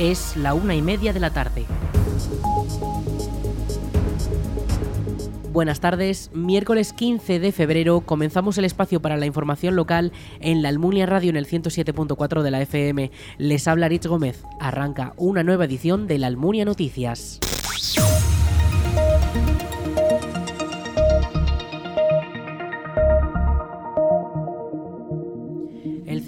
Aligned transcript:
Es 0.00 0.34
la 0.34 0.54
una 0.54 0.74
y 0.74 0.80
media 0.80 1.12
de 1.12 1.20
la 1.20 1.28
tarde. 1.28 1.66
Buenas 5.52 5.80
tardes, 5.80 6.30
miércoles 6.32 6.94
15 6.94 7.38
de 7.38 7.52
febrero 7.52 8.00
comenzamos 8.00 8.56
el 8.56 8.64
espacio 8.64 9.02
para 9.02 9.18
la 9.18 9.26
información 9.26 9.76
local 9.76 10.12
en 10.40 10.62
la 10.62 10.70
Almunia 10.70 11.04
Radio 11.04 11.28
en 11.28 11.36
el 11.36 11.46
107.4 11.46 12.40
de 12.40 12.50
la 12.50 12.62
FM. 12.62 13.10
Les 13.36 13.68
habla 13.68 13.90
Rich 13.90 14.06
Gómez. 14.06 14.42
Arranca 14.58 15.12
una 15.18 15.42
nueva 15.42 15.66
edición 15.66 16.06
de 16.06 16.16
la 16.16 16.28
Almunia 16.28 16.64
Noticias. 16.64 17.38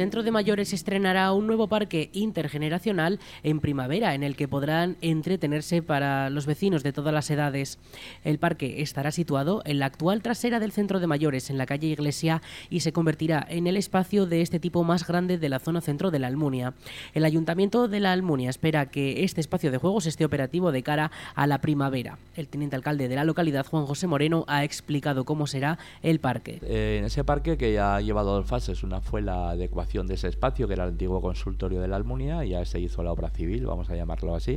Centro 0.03 0.25
de 0.25 0.33
Mayores 0.33 0.73
estrenará 0.73 1.33
un 1.33 1.47
nuevo 1.47 1.69
parque 1.69 2.11
intergeneracional 2.13 3.21
en 3.45 3.61
primavera 3.61 4.17
en 4.17 4.25
el 4.25 4.35
que 4.35 4.49
podrán 4.49 4.97
entretenerse 5.01 5.81
para 5.81 6.29
los 6.29 6.45
vecinos 6.45 6.83
de 6.83 6.93
todas 6.93 7.15
las 7.15 7.31
edades. 7.31 7.79
El 8.25 8.41
parque 8.41 8.83
estará 8.83 9.13
situado 9.13 9.63
en 9.65 9.79
la 9.79 9.87
actual 9.87 10.21
trasera 10.21 10.59
del 10.59 10.73
Centro 10.73 10.99
de 10.99 11.07
Mayores 11.07 11.51
en 11.51 11.59
la 11.59 11.67
calle 11.67 11.87
Iglesia 11.87 12.43
y 12.69 12.81
se 12.81 12.93
convertirá 12.93 13.47
en 13.49 13.69
el 13.69 13.77
espacio 13.77 14.27
de 14.27 14.41
este 14.41 14.59
tipo 14.59 14.83
más 14.83 15.07
grande 15.07 15.39
de 15.39 15.49
la 15.49 15.61
zona 15.61 15.81
centro 15.81 16.11
de 16.11 16.19
la 16.19 16.27
Almunia. 16.27 16.75
El 17.15 17.25
Ayuntamiento 17.25 17.87
de 17.87 18.01
la 18.01 18.11
Almunia 18.11 18.51
espera 18.51 18.87
que 18.87 19.23
este 19.23 19.41
espacio 19.41 19.71
de 19.71 19.79
juegos 19.79 20.07
esté 20.07 20.25
operativo 20.25 20.73
de 20.73 20.83
cara 20.83 21.13
a 21.37 21.47
la 21.47 21.61
primavera. 21.61 22.19
El 22.35 22.49
teniente 22.49 22.75
alcalde 22.75 23.07
de 23.07 23.15
la 23.15 23.23
localidad, 23.23 23.67
Juan 23.67 23.87
José 23.87 24.09
Moreno, 24.09 24.45
ha 24.49 24.65
explicado 24.65 25.25
cómo 25.25 25.47
será 25.47 25.79
el 26.03 26.19
parque. 26.19 26.59
Eh, 26.63 26.97
en 26.99 27.05
ese 27.05 27.23
parque 27.23 27.57
que 27.57 27.73
ya 27.73 27.95
ha 27.95 28.01
llevado 28.01 28.35
dos 28.35 28.47
fases, 28.47 28.83
una 28.83 29.01
fue 29.01 29.23
la 29.23 29.51
adecuación 29.51 29.92
de 29.93 30.15
ese 30.15 30.29
espacio, 30.29 30.67
que 30.67 30.73
era 30.73 30.85
el 30.85 30.91
antiguo 30.91 31.21
consultorio 31.21 31.81
de 31.81 31.89
la 31.89 31.97
Almunia, 31.97 32.43
ya 32.45 32.65
se 32.65 32.81
hizo 32.81 33.03
la 33.03 33.13
obra 33.13 33.29
civil, 33.29 33.67
vamos 33.67 33.91
a 33.91 33.95
llamarlo 33.95 34.35
así. 34.35 34.57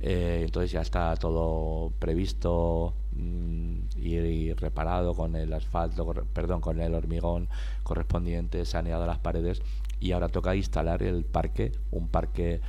Eh, 0.00 0.42
entonces 0.44 0.72
ya 0.72 0.80
está 0.80 1.14
todo 1.14 1.92
previsto 2.00 2.92
mm, 3.12 3.78
y, 3.96 4.52
reparado 4.54 5.14
con 5.14 5.36
el 5.36 5.52
asfalto, 5.52 6.04
perdón, 6.32 6.60
con 6.60 6.80
el 6.80 6.94
hormigón 6.94 7.48
correspondiente, 7.84 8.64
saneado 8.64 9.06
las 9.06 9.18
paredes, 9.18 9.62
y 10.00 10.10
ahora 10.10 10.28
toca 10.28 10.56
instalar 10.56 11.04
el 11.04 11.24
parque, 11.24 11.70
un 11.92 12.08
parque 12.08 12.60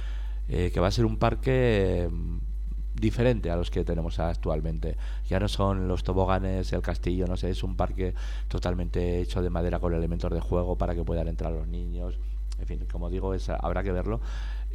eh, 0.48 0.70
que 0.72 0.80
va 0.80 0.88
a 0.88 0.92
ser 0.92 1.06
un 1.06 1.18
parque 1.18 2.08
diferente 2.94 3.52
a 3.52 3.56
los 3.56 3.72
que 3.72 3.84
tenemos 3.84 4.20
actualmente. 4.20 4.98
Ya 5.28 5.40
no 5.40 5.48
son 5.48 5.88
los 5.88 6.04
toboganes, 6.04 6.74
el 6.74 6.82
castillo, 6.82 7.28
no 7.28 7.38
sé, 7.38 7.50
es 7.50 7.64
un 7.64 7.76
parque 7.76 8.14
totalmente 8.48 9.22
hecho 9.22 9.42
de 9.42 9.50
madera 9.50 9.80
con 9.80 9.94
elementos 9.94 10.32
de 10.32 10.40
juego 10.40 10.78
para 10.78 10.96
que 10.96 11.04
puedan 11.04 11.28
entrar 11.28 11.52
los 11.52 11.68
niños. 11.68 12.18
En 12.60 12.68
fin, 12.68 12.86
como 12.92 13.10
digo, 13.10 13.34
es, 13.34 13.50
habrá 13.50 13.84
que 13.84 13.92
verlo. 13.92 14.22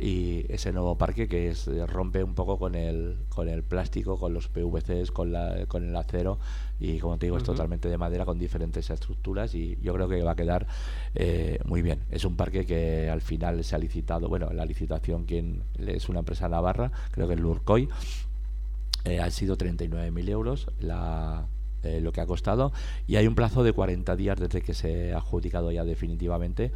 Y 0.00 0.46
ese 0.48 0.72
nuevo 0.72 0.96
parque 0.96 1.26
que 1.26 1.48
es, 1.48 1.68
rompe 1.88 2.22
un 2.22 2.34
poco 2.34 2.58
con 2.58 2.74
el, 2.76 3.16
con 3.28 3.48
el 3.48 3.64
plástico, 3.64 4.18
con 4.18 4.32
los 4.32 4.48
PVCs, 4.48 5.10
con, 5.10 5.32
la, 5.32 5.66
con 5.66 5.88
el 5.88 5.96
acero 5.96 6.38
y 6.80 6.98
como 6.98 7.18
te 7.18 7.26
digo 7.26 7.36
es 7.36 7.42
totalmente 7.42 7.88
de 7.88 7.98
madera 7.98 8.24
con 8.24 8.38
diferentes 8.38 8.88
estructuras 8.90 9.54
y 9.54 9.76
yo 9.82 9.92
creo 9.94 10.08
que 10.08 10.22
va 10.22 10.32
a 10.32 10.36
quedar 10.36 10.66
eh, 11.14 11.58
muy 11.64 11.82
bien. 11.82 12.00
Es 12.10 12.24
un 12.24 12.36
parque 12.36 12.64
que 12.64 13.10
al 13.10 13.20
final 13.20 13.64
se 13.64 13.74
ha 13.74 13.78
licitado, 13.78 14.28
bueno, 14.28 14.50
la 14.52 14.64
licitación 14.64 15.24
quien 15.24 15.62
es 15.78 16.08
una 16.08 16.20
empresa 16.20 16.48
navarra, 16.48 16.92
creo 17.10 17.26
que 17.26 17.34
es 17.34 17.40
Lurcoy, 17.40 17.88
eh, 19.04 19.20
han 19.20 19.32
sido 19.32 19.56
39.000 19.56 20.28
euros 20.28 20.68
la, 20.80 21.46
eh, 21.82 22.00
lo 22.00 22.12
que 22.12 22.20
ha 22.20 22.26
costado 22.26 22.72
y 23.06 23.16
hay 23.16 23.26
un 23.26 23.34
plazo 23.34 23.62
de 23.62 23.72
40 23.72 24.16
días 24.16 24.38
desde 24.38 24.62
que 24.62 24.74
se 24.74 25.12
ha 25.12 25.18
adjudicado 25.18 25.72
ya 25.72 25.84
definitivamente 25.84 26.72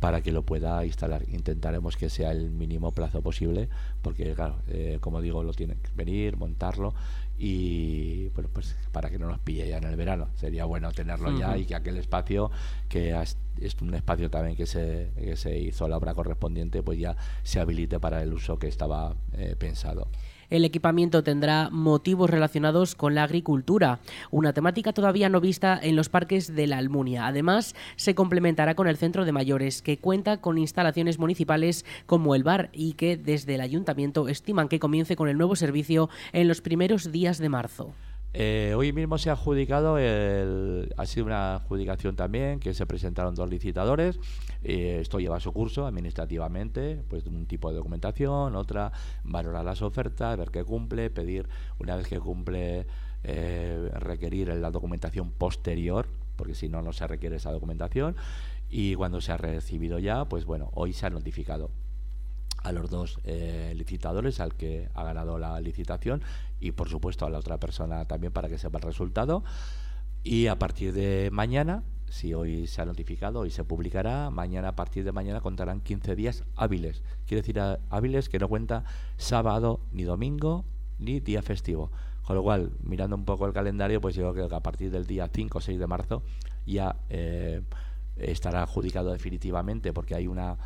para 0.00 0.22
que 0.22 0.32
lo 0.32 0.42
pueda 0.42 0.84
instalar. 0.84 1.22
Intentaremos 1.28 1.96
que 1.96 2.08
sea 2.08 2.32
el 2.32 2.50
mínimo 2.50 2.92
plazo 2.92 3.22
posible, 3.22 3.68
porque 4.02 4.34
claro, 4.34 4.56
eh, 4.68 4.98
como 5.00 5.20
digo, 5.20 5.44
lo 5.44 5.52
tienen 5.52 5.78
que 5.78 5.90
venir, 5.94 6.36
montarlo 6.36 6.94
y 7.42 8.28
bueno, 8.30 8.50
pues 8.52 8.76
para 8.92 9.08
que 9.08 9.18
no 9.18 9.26
nos 9.26 9.38
pille 9.38 9.66
ya 9.68 9.78
en 9.78 9.84
el 9.84 9.96
verano. 9.96 10.28
Sería 10.36 10.64
bueno 10.64 10.92
tenerlo 10.92 11.38
ya 11.38 11.56
y 11.56 11.64
que 11.64 11.74
aquel 11.74 11.96
espacio, 11.96 12.50
que 12.88 13.14
es 13.60 13.76
un 13.80 13.94
espacio 13.94 14.30
también 14.30 14.56
que 14.56 14.66
se, 14.66 15.10
que 15.16 15.36
se 15.36 15.58
hizo 15.58 15.86
la 15.88 15.96
obra 15.96 16.14
correspondiente, 16.14 16.82
pues 16.82 16.98
ya 16.98 17.16
se 17.42 17.60
habilite 17.60 18.00
para 18.00 18.22
el 18.22 18.32
uso 18.32 18.58
que 18.58 18.68
estaba 18.68 19.16
eh, 19.32 19.54
pensado. 19.58 20.08
El 20.50 20.64
equipamiento 20.64 21.22
tendrá 21.22 21.70
motivos 21.70 22.28
relacionados 22.28 22.94
con 22.94 23.14
la 23.14 23.22
agricultura, 23.22 24.00
una 24.30 24.52
temática 24.52 24.92
todavía 24.92 25.28
no 25.28 25.40
vista 25.40 25.78
en 25.80 25.96
los 25.96 26.08
parques 26.08 26.54
de 26.54 26.66
la 26.66 26.78
Almunia. 26.78 27.26
Además, 27.26 27.74
se 27.96 28.14
complementará 28.14 28.74
con 28.74 28.88
el 28.88 28.96
centro 28.96 29.24
de 29.24 29.32
mayores, 29.32 29.80
que 29.80 29.98
cuenta 29.98 30.40
con 30.40 30.58
instalaciones 30.58 31.18
municipales 31.18 31.84
como 32.06 32.34
el 32.34 32.42
bar 32.42 32.70
y 32.72 32.94
que 32.94 33.16
desde 33.16 33.54
el 33.54 33.60
ayuntamiento 33.60 34.28
estiman 34.28 34.68
que 34.68 34.80
comience 34.80 35.16
con 35.16 35.28
el 35.28 35.38
nuevo 35.38 35.54
servicio 35.56 36.10
en 36.32 36.48
los 36.48 36.60
primeros 36.60 37.12
días 37.12 37.38
de 37.38 37.48
marzo. 37.48 37.94
Eh, 38.32 38.74
hoy 38.76 38.92
mismo 38.92 39.18
se 39.18 39.28
ha 39.28 39.32
adjudicado, 39.32 39.98
el, 39.98 40.94
ha 40.96 41.06
sido 41.06 41.26
una 41.26 41.56
adjudicación 41.56 42.14
también, 42.14 42.60
que 42.60 42.74
se 42.74 42.86
presentaron 42.86 43.34
dos 43.34 43.50
licitadores. 43.50 44.20
Esto 44.62 45.18
lleva 45.18 45.40
su 45.40 45.52
curso 45.52 45.86
administrativamente, 45.86 47.02
pues 47.08 47.26
un 47.26 47.46
tipo 47.46 47.70
de 47.70 47.76
documentación, 47.76 48.54
otra, 48.54 48.92
valorar 49.24 49.64
las 49.64 49.82
ofertas, 49.82 50.36
ver 50.36 50.50
qué 50.50 50.62
cumple, 50.64 51.10
pedir, 51.10 51.48
una 51.78 51.96
vez 51.96 52.06
que 52.06 52.20
cumple, 52.20 52.86
eh, 53.24 53.90
requerir 53.94 54.48
la 54.48 54.70
documentación 54.70 55.30
posterior, 55.32 56.06
porque 56.36 56.54
si 56.54 56.68
no, 56.68 56.82
no 56.82 56.92
se 56.92 57.06
requiere 57.06 57.36
esa 57.36 57.50
documentación. 57.50 58.16
Y 58.68 58.94
cuando 58.94 59.20
se 59.20 59.32
ha 59.32 59.36
recibido 59.36 59.98
ya, 59.98 60.24
pues 60.26 60.44
bueno, 60.44 60.70
hoy 60.74 60.92
se 60.92 61.06
ha 61.06 61.10
notificado 61.10 61.70
a 62.62 62.72
los 62.72 62.90
dos 62.90 63.18
eh, 63.24 63.72
licitadores, 63.76 64.38
al 64.38 64.54
que 64.54 64.88
ha 64.94 65.02
ganado 65.02 65.38
la 65.38 65.60
licitación 65.60 66.22
y 66.60 66.72
por 66.72 66.88
supuesto 66.88 67.26
a 67.26 67.30
la 67.30 67.38
otra 67.38 67.58
persona 67.58 68.04
también 68.04 68.32
para 68.32 68.48
que 68.48 68.58
sepa 68.58 68.78
el 68.78 68.84
resultado. 68.84 69.42
Y 70.22 70.48
a 70.48 70.58
partir 70.58 70.92
de 70.92 71.30
mañana, 71.32 71.82
si 72.10 72.34
hoy 72.34 72.66
se 72.66 72.82
ha 72.82 72.84
notificado 72.84 73.46
y 73.46 73.50
se 73.50 73.64
publicará, 73.64 74.30
mañana 74.30 74.68
a 74.68 74.76
partir 74.76 75.04
de 75.04 75.12
mañana 75.12 75.40
contarán 75.40 75.80
15 75.80 76.14
días 76.14 76.44
hábiles. 76.56 77.02
Quiere 77.26 77.42
decir 77.42 77.60
hábiles 77.88 78.28
que 78.28 78.38
no 78.38 78.48
cuenta 78.48 78.84
sábado 79.16 79.80
ni 79.92 80.02
domingo 80.02 80.64
ni 80.98 81.20
día 81.20 81.42
festivo. 81.42 81.90
Con 82.26 82.36
lo 82.36 82.42
cual, 82.42 82.72
mirando 82.82 83.16
un 83.16 83.24
poco 83.24 83.46
el 83.46 83.52
calendario, 83.52 84.00
pues 84.00 84.14
yo 84.14 84.32
creo 84.32 84.48
que 84.48 84.54
a 84.54 84.60
partir 84.60 84.90
del 84.90 85.06
día 85.06 85.28
5 85.32 85.58
o 85.58 85.60
6 85.60 85.78
de 85.78 85.86
marzo 85.86 86.22
ya 86.66 86.96
eh, 87.08 87.62
estará 88.16 88.62
adjudicado 88.62 89.10
definitivamente 89.10 89.92
porque 89.92 90.14
hay 90.14 90.26
una 90.26 90.58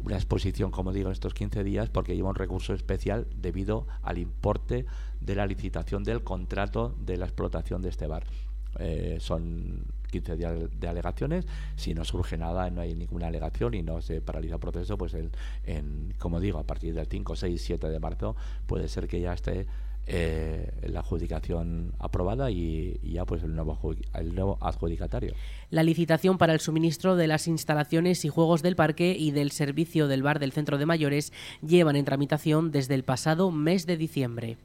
una 0.00 0.16
exposición, 0.16 0.70
como 0.70 0.92
digo, 0.92 1.08
en 1.08 1.12
estos 1.12 1.34
15 1.34 1.62
días, 1.64 1.88
porque 1.88 2.16
lleva 2.16 2.30
un 2.30 2.34
recurso 2.34 2.74
especial 2.74 3.26
debido 3.36 3.86
al 4.02 4.18
importe 4.18 4.86
de 5.20 5.34
la 5.34 5.46
licitación 5.46 6.02
del 6.04 6.22
contrato 6.22 6.94
de 6.98 7.16
la 7.16 7.26
explotación 7.26 7.82
de 7.82 7.88
este 7.88 8.06
bar. 8.06 8.24
Eh, 8.78 9.18
son 9.20 9.84
15 10.10 10.36
días 10.36 10.54
de 10.78 10.88
alegaciones. 10.88 11.46
Si 11.76 11.94
no 11.94 12.04
surge 12.04 12.36
nada, 12.36 12.70
no 12.70 12.80
hay 12.80 12.94
ninguna 12.94 13.28
alegación 13.28 13.74
y 13.74 13.82
no 13.82 14.00
se 14.00 14.20
paraliza 14.20 14.54
el 14.54 14.60
proceso, 14.60 14.96
pues 14.98 15.14
el, 15.14 15.30
en, 15.64 16.14
como 16.18 16.40
digo, 16.40 16.58
a 16.58 16.64
partir 16.64 16.94
del 16.94 17.06
5, 17.06 17.36
6, 17.36 17.62
7 17.62 17.88
de 17.88 18.00
marzo 18.00 18.36
puede 18.66 18.88
ser 18.88 19.08
que 19.08 19.20
ya 19.20 19.32
esté 19.32 19.66
eh, 20.06 20.72
la 20.82 21.00
adjudicación 21.00 21.92
aprobada 21.98 22.50
y, 22.50 22.98
ya 23.02 23.24
pues 23.24 23.42
el 23.44 23.54
nuevo, 23.54 23.78
el 24.14 24.34
nuevo 24.34 24.58
adjudicatario. 24.60 25.34
La 25.70 25.82
licitación 25.82 26.38
para 26.38 26.52
el 26.52 26.60
suministro 26.60 27.16
de 27.16 27.28
las 27.28 27.46
instalaciones 27.46 28.24
y 28.24 28.28
juegos 28.28 28.62
del 28.62 28.76
parque 28.76 29.16
y 29.18 29.30
del 29.30 29.52
servicio 29.52 30.08
del 30.08 30.22
bar 30.22 30.38
del 30.38 30.52
centro 30.52 30.78
de 30.78 30.86
mayores 30.86 31.32
llevan 31.66 31.96
en 31.96 32.04
tramitación 32.04 32.72
desde 32.72 32.94
el 32.94 33.04
pasado 33.04 33.50
mes 33.50 33.86
de 33.86 33.96
diciembre. 33.96 34.56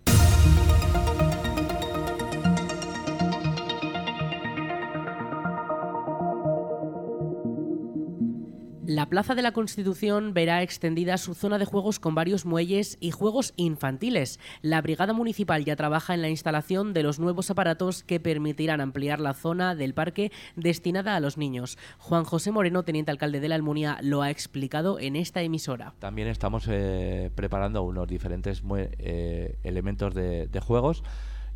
La 8.98 9.10
Plaza 9.10 9.36
de 9.36 9.44
la 9.44 9.52
Constitución 9.52 10.34
verá 10.34 10.64
extendida 10.64 11.20
su 11.20 11.36
zona 11.36 11.60
de 11.60 11.66
juegos 11.66 12.00
con 12.00 12.16
varios 12.16 12.48
muelles 12.48 12.98
y 13.00 13.12
juegos 13.12 13.54
infantiles. 13.56 14.40
La 14.64 14.82
Brigada 14.82 15.14
Municipal 15.14 15.64
ya 15.64 15.76
trabaja 15.76 16.16
en 16.16 16.24
la 16.24 16.30
instalación 16.30 16.94
de 16.94 17.04
los 17.04 17.20
nuevos 17.20 17.52
aparatos 17.52 18.02
que 18.02 18.20
permitirán 18.20 18.82
ampliar 18.82 19.20
la 19.20 19.36
zona 19.36 19.76
del 19.76 19.94
parque 19.94 20.32
destinada 20.56 21.16
a 21.16 21.20
los 21.20 21.38
niños. 21.38 21.78
Juan 22.00 22.24
José 22.24 22.50
Moreno, 22.50 22.82
teniente 22.82 23.12
alcalde 23.12 23.40
de 23.40 23.50
la 23.50 23.54
Almunia, 23.54 24.00
lo 24.02 24.24
ha 24.24 24.32
explicado 24.32 25.00
en 25.00 25.16
esta 25.16 25.44
emisora. 25.44 25.94
También 26.00 26.28
estamos 26.28 26.68
eh, 26.68 27.30
preparando 27.36 27.84
unos 27.84 28.08
diferentes 28.08 28.64
eh, 28.98 29.60
elementos 29.62 30.16
de, 30.16 30.48
de 30.48 30.60
juegos 30.60 31.04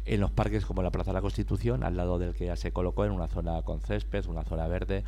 en 0.05 0.19
los 0.19 0.31
parques 0.31 0.65
como 0.65 0.81
la 0.81 0.91
Plaza 0.91 1.11
de 1.11 1.15
la 1.15 1.21
Constitución, 1.21 1.83
al 1.83 1.95
lado 1.95 2.17
del 2.17 2.33
que 2.33 2.45
ya 2.45 2.55
se 2.55 2.71
colocó 2.71 3.05
en 3.05 3.11
una 3.11 3.27
zona 3.27 3.61
con 3.63 3.81
césped, 3.81 4.25
una 4.25 4.43
zona 4.43 4.67
verde, 4.67 5.03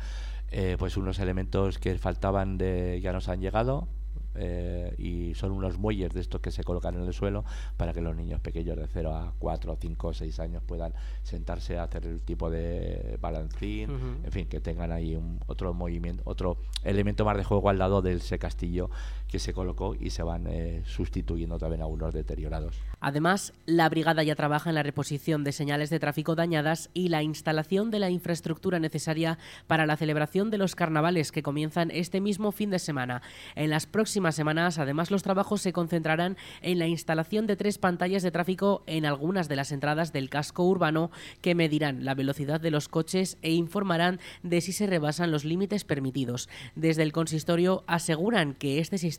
eh, 0.56 0.76
pues 0.78 0.96
unos 0.96 1.18
elementos 1.18 1.80
que 1.80 1.98
faltaban 1.98 2.58
de, 2.58 3.00
ya 3.02 3.12
nos 3.12 3.28
han 3.28 3.40
llegado, 3.40 3.88
eh, 4.36 4.94
y 4.98 5.34
son 5.34 5.50
unos 5.50 5.78
muelles 5.78 6.12
de 6.12 6.20
estos 6.20 6.40
que 6.40 6.52
se 6.52 6.62
colocan 6.62 6.94
en 6.94 7.02
el 7.02 7.12
suelo 7.12 7.44
para 7.76 7.92
que 7.92 8.00
los 8.00 8.14
niños 8.14 8.40
pequeños 8.40 8.76
de 8.76 8.86
0 8.86 9.16
a 9.16 9.32
4, 9.40 9.76
5, 9.80 10.14
6 10.14 10.38
años 10.38 10.62
puedan 10.64 10.92
sentarse 11.24 11.76
a 11.76 11.82
hacer 11.82 12.06
el 12.06 12.20
tipo 12.20 12.50
de 12.50 13.18
balancín, 13.20 14.20
en 14.22 14.30
fin, 14.30 14.46
que 14.46 14.60
tengan 14.60 14.92
ahí 14.92 15.16
un, 15.16 15.40
otro 15.48 15.74
movimiento, 15.74 16.22
otro 16.24 16.58
elemento 16.84 17.24
más 17.24 17.36
de 17.36 17.42
juego 17.42 17.68
al 17.68 17.78
lado 17.78 18.00
de 18.00 18.12
ese 18.12 18.38
castillo 18.38 18.90
que 19.28 19.38
se 19.38 19.52
colocó 19.52 19.94
y 19.98 20.10
se 20.10 20.22
van 20.22 20.46
eh, 20.46 20.82
sustituyendo 20.84 21.58
también 21.58 21.82
algunos 21.82 22.14
deteriorados. 22.14 22.76
Además, 23.00 23.52
la 23.66 23.88
brigada 23.88 24.22
ya 24.22 24.36
trabaja 24.36 24.70
en 24.70 24.76
la 24.76 24.82
reposición 24.82 25.44
de 25.44 25.52
señales 25.52 25.90
de 25.90 25.98
tráfico 25.98 26.34
dañadas 26.34 26.88
y 26.94 27.08
la 27.08 27.22
instalación 27.22 27.90
de 27.90 27.98
la 27.98 28.10
infraestructura 28.10 28.78
necesaria 28.78 29.38
para 29.66 29.86
la 29.86 29.96
celebración 29.96 30.50
de 30.50 30.58
los 30.58 30.74
carnavales 30.74 31.32
que 31.32 31.42
comienzan 31.42 31.90
este 31.90 32.20
mismo 32.20 32.52
fin 32.52 32.70
de 32.70 32.78
semana. 32.78 33.22
En 33.56 33.70
las 33.70 33.86
próximas 33.86 34.34
semanas, 34.34 34.78
además, 34.78 35.10
los 35.10 35.22
trabajos 35.22 35.62
se 35.62 35.72
concentrarán 35.72 36.36
en 36.62 36.78
la 36.78 36.86
instalación 36.86 37.46
de 37.46 37.56
tres 37.56 37.78
pantallas 37.78 38.22
de 38.22 38.30
tráfico 38.30 38.84
en 38.86 39.04
algunas 39.04 39.48
de 39.48 39.56
las 39.56 39.72
entradas 39.72 40.12
del 40.12 40.30
casco 40.30 40.64
urbano 40.64 41.10
que 41.40 41.54
medirán 41.54 42.04
la 42.04 42.14
velocidad 42.14 42.60
de 42.60 42.70
los 42.70 42.88
coches 42.88 43.36
e 43.42 43.52
informarán 43.52 44.20
de 44.42 44.60
si 44.60 44.72
se 44.72 44.86
rebasan 44.86 45.30
los 45.30 45.44
límites 45.44 45.84
permitidos. 45.84 46.48
Desde 46.74 47.02
el 47.02 47.12
consistorio 47.12 47.84
aseguran 47.86 48.54
que 48.54 48.78
este 48.78 48.96
sistema 48.98 49.13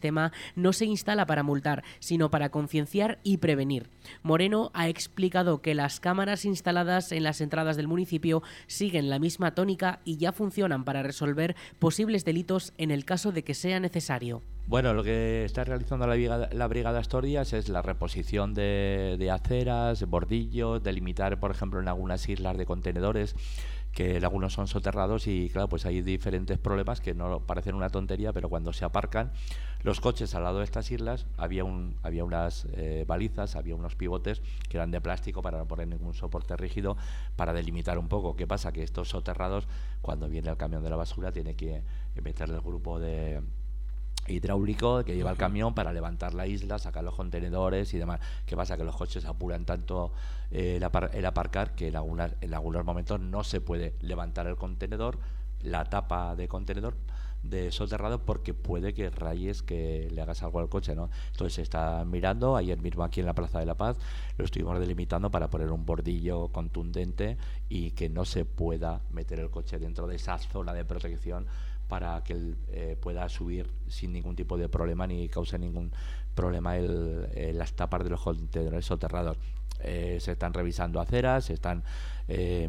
no 0.56 0.74
se 0.74 0.86
instala 0.86 1.26
para 1.26 1.44
multar, 1.44 1.84
sino 2.00 2.30
para 2.30 2.50
concienciar 2.50 3.20
y 3.24 3.38
prevenir. 3.38 3.90
Moreno 4.24 4.72
ha 4.74 4.88
explicado 4.88 5.62
que 5.62 5.76
las 5.76 6.00
cámaras 6.00 6.46
instaladas 6.46 7.12
en 7.12 7.24
las 7.24 7.42
entradas 7.42 7.78
del 7.78 7.88
municipio 7.88 8.44
siguen 8.68 9.10
la 9.10 9.20
misma 9.20 9.56
tónica 9.56 10.00
y 10.06 10.18
ya 10.18 10.32
funcionan 10.32 10.84
para 10.84 11.04
resolver 11.04 11.56
posibles 11.80 12.26
delitos 12.26 12.74
en 12.78 12.92
el 12.92 13.06
caso 13.06 13.32
de 13.32 13.44
que 13.44 13.54
sea 13.54 13.80
necesario. 13.80 14.42
Bueno, 14.68 14.96
lo 14.96 15.04
que 15.04 15.46
está 15.46 15.64
realizando 15.64 16.08
la 16.08 16.68
Brigada, 16.68 17.00
Asturias 17.00 17.54
es 17.54 17.70
la 17.70 17.84
reposición 17.84 18.56
de, 18.56 19.16
de 19.20 19.30
aceras, 19.30 20.04
bordillos, 20.10 20.82
delimitar, 20.82 21.40
por 21.40 21.52
ejemplo, 21.52 21.80
en 21.80 21.88
algunas 21.88 22.28
islas 22.28 22.58
de 22.58 22.66
contenedores 22.66 23.36
que 23.96 24.18
algunos 24.18 24.52
son 24.54 24.68
soterrados 24.68 25.26
y 25.26 25.50
claro, 25.50 25.70
pues 25.70 25.86
hay 25.86 26.02
diferentes 26.02 26.60
problemas 26.60 27.00
que 27.00 27.14
no 27.16 27.40
parecen 27.40 27.76
una 27.76 27.90
tontería, 27.90 28.34
pero 28.34 28.50
cuando 28.50 28.74
se 28.74 28.84
aparcan 28.84 29.32
los 29.84 30.02
coches 30.02 30.36
al 30.36 30.44
lado 30.44 30.60
de 30.60 30.66
estas 30.66 30.92
islas 30.92 31.26
había 31.38 31.64
un 31.64 31.96
había 32.04 32.26
unas 32.26 32.68
eh, 32.74 33.06
balizas, 33.08 33.56
había 33.56 33.74
unos 33.74 33.96
pivotes 33.96 34.42
que 34.68 34.76
eran 34.78 34.92
de 34.92 35.00
plástico 35.00 35.42
para 35.42 35.58
no 35.58 35.66
poner 35.66 35.88
ningún 35.88 36.14
soporte 36.14 36.58
rígido 36.58 36.98
para 37.38 37.54
delimitar 37.54 37.98
un 37.98 38.10
poco. 38.10 38.36
¿Qué 38.36 38.46
pasa? 38.46 38.74
Que 38.74 38.84
estos 38.84 39.08
soterrados, 39.08 39.66
cuando 40.02 40.28
viene 40.28 40.50
el 40.50 40.58
camión 40.58 40.84
de 40.84 40.90
la 40.90 40.98
basura, 40.98 41.32
tiene 41.32 41.56
que 41.56 41.82
meterle 42.22 42.56
el 42.56 42.62
grupo 42.62 43.00
de 43.00 43.42
hidráulico 44.28 45.04
que 45.04 45.16
lleva 45.16 45.32
el 45.32 45.38
camión 45.38 45.74
para 45.74 45.94
levantar 45.94 46.34
la 46.34 46.48
isla, 46.48 46.80
sacar 46.80 47.04
los 47.04 47.16
contenedores 47.16 47.94
y 47.94 47.98
demás. 47.98 48.20
¿Qué 48.46 48.56
pasa? 48.56 48.78
Que 48.78 48.84
los 48.84 48.96
coches 48.96 49.26
apuran 49.26 49.66
tanto 49.66 50.12
eh, 50.52 50.78
el, 50.78 51.26
aparcar 51.26 51.76
que 51.76 51.90
en, 51.90 51.96
algunas, 51.96 52.34
en 52.42 52.54
algunos 52.54 52.84
momentos 52.86 53.20
no 53.20 53.44
se 53.44 53.62
puede 53.62 53.96
levantar 54.02 54.48
el 54.48 54.56
contenedor, 54.56 55.20
la 55.62 55.86
tapa 55.86 56.36
de 56.36 56.48
contenedor 56.48 56.96
de 57.50 57.72
soterrado 57.72 58.26
porque 58.26 58.54
puede 58.54 58.94
que 58.94 59.10
rayes 59.10 59.62
que 59.62 60.10
le 60.12 60.22
hagas 60.22 60.44
algo 60.44 60.60
al 60.60 60.70
coche, 60.70 60.96
¿no? 60.96 61.10
Entonces 61.32 61.54
se 61.54 61.62
está 61.62 62.04
mirando, 62.06 62.56
ayer 62.56 62.80
mismo 62.80 63.04
aquí 63.04 63.20
en 63.20 63.26
la 63.26 63.34
Plaza 63.34 63.60
de 63.60 63.66
la 63.66 63.76
Paz 63.76 63.98
lo 64.38 64.46
estuvimos 64.46 64.80
delimitando 64.80 65.30
para 65.32 65.50
poner 65.50 65.72
un 65.72 65.86
bordillo 65.86 66.50
contundente 66.50 67.38
y 67.70 67.92
que 67.92 68.10
no 68.10 68.26
se 68.26 68.46
pueda 68.46 69.02
meter 69.12 69.40
el 69.40 69.50
coche 69.50 69.80
dentro 69.80 70.08
de 70.08 70.16
esa 70.16 70.38
zona 70.38 70.74
de 70.74 70.86
protección 70.86 71.46
para 71.88 72.24
que 72.24 72.34
él 72.34 72.58
eh, 72.70 72.98
pueda 73.00 73.28
subir 73.30 73.70
sin 73.88 74.14
ningún 74.14 74.36
tipo 74.36 74.58
de 74.58 74.70
problema 74.70 75.06
ni 75.08 75.30
cause 75.30 75.58
ningún 75.60 75.92
problema 76.34 76.78
el, 76.78 77.28
eh, 77.34 77.54
las 77.54 77.74
tapas 77.74 78.04
de 78.04 78.10
los 78.10 78.22
contenedores 78.22 78.86
soterrados. 78.86 79.38
Eh, 79.82 80.18
se 80.22 80.32
están 80.32 80.54
revisando 80.54 81.02
aceras, 81.02 81.46
se 81.46 81.54
están 81.54 81.84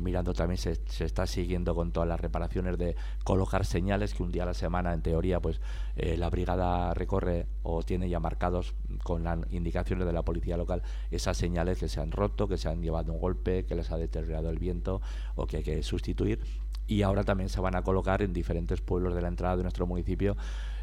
mirando 0.00 0.34
también, 0.34 0.58
se, 0.58 0.78
está 1.02 1.26
siguiendo 1.26 1.74
con 1.74 1.90
todas 1.90 2.06
las 2.06 2.20
reparaciones 2.20 2.76
de 2.76 2.94
colocar 3.24 3.64
señales 3.64 4.12
que 4.12 4.22
un 4.22 4.30
día 4.30 4.42
a 4.42 4.46
la 4.46 4.52
semana, 4.52 4.92
en 4.92 5.00
teoría, 5.00 5.40
pues 5.40 5.62
la 5.96 6.28
brigada 6.28 6.92
recorre 6.92 7.46
o 7.62 7.82
tiene 7.82 8.10
ya 8.10 8.20
marcados 8.20 8.74
con 9.02 9.24
las 9.24 9.38
indicaciones 9.50 10.06
de 10.06 10.12
la 10.12 10.22
policía 10.22 10.58
local 10.58 10.82
esas 11.10 11.38
señales 11.38 11.78
que 11.78 11.88
se 11.88 12.02
han 12.02 12.12
roto, 12.12 12.48
que 12.48 12.58
se 12.58 12.68
han 12.68 12.82
llevado 12.82 13.14
un 13.14 13.18
golpe, 13.18 13.64
que 13.64 13.74
les 13.76 13.90
ha 13.90 13.96
deteriorado 13.96 14.50
el 14.50 14.58
viento 14.58 15.00
o 15.36 15.46
que 15.46 15.58
hay 15.58 15.62
que 15.62 15.82
sustituir 15.82 16.40
y 16.86 17.02
ahora 17.02 17.24
también 17.24 17.48
se 17.48 17.60
van 17.60 17.74
a 17.74 17.82
colocar 17.82 18.22
en 18.22 18.32
diferentes 18.32 18.80
pueblos 18.80 19.14
de 19.14 19.22
la 19.22 19.28
entrada 19.28 19.56
de 19.56 19.62
nuestro 19.62 19.86
municipio 19.86 20.36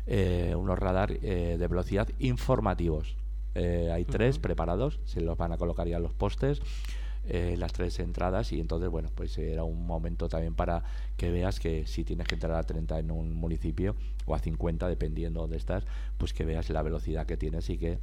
eh, 0.06 0.54
unos 0.58 0.78
radar 0.78 1.12
eh, 1.12 1.56
de 1.58 1.68
velocidad 1.68 2.10
informativos. 2.20 3.16
Eh, 3.56 3.90
hay 3.94 4.04
tres 4.04 4.38
preparados, 4.38 5.00
se 5.06 5.22
los 5.22 5.38
van 5.38 5.54
a 5.54 5.58
colocar 5.58 5.88
ya 5.88 6.00
los 6.00 6.14
postes. 6.14 6.62
las 7.26 7.72
tres 7.72 8.00
entradas 8.00 8.52
y 8.52 8.60
entonces 8.60 8.90
bueno 8.90 9.10
pues 9.16 9.38
era 9.38 9.64
un 9.64 9.88
momento 9.88 10.28
también 10.28 10.56
para 10.56 10.84
que 11.16 11.32
veas 11.32 11.62
que 11.62 11.88
si 11.88 12.04
tienes 12.04 12.28
que 12.28 12.36
entrar 12.36 12.58
a 12.58 12.64
30 12.64 13.00
en 13.00 13.12
un 13.12 13.34
municipio 13.34 13.96
o 14.26 14.36
a 14.36 14.40
50 14.40 14.90
dependiendo 14.90 15.40
dónde 15.40 15.56
estás 15.56 15.86
pues 16.18 16.34
que 16.34 16.44
veas 16.44 16.70
la 16.70 16.82
velocidad 16.82 17.26
que 17.26 17.38
tienes 17.38 17.70
y 17.70 17.78
que 17.78 18.00